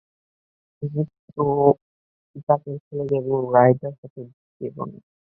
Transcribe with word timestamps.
আমি 0.83 1.01
তোর 1.27 1.73
জাতের 2.45 2.77
ছেলেদেরও 2.85 3.37
রাইডার 3.55 3.93
হতে 4.01 4.21
দিবো 4.61 4.83
না। 4.85 4.97